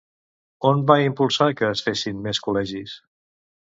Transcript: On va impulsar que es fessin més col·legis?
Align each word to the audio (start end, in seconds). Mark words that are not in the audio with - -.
On 0.69 0.81
va 0.93 0.95
impulsar 1.09 1.51
que 1.61 1.71
es 1.77 1.87
fessin 1.91 2.27
més 2.27 2.43
col·legis? 2.49 3.01